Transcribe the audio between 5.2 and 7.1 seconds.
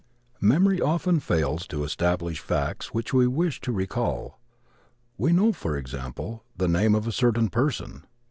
know, for example, the name of